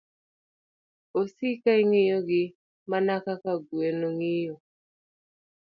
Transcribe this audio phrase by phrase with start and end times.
[1.19, 2.43] Osik ka ing'iyogi
[2.89, 4.55] mana kaka gweno ng'iyo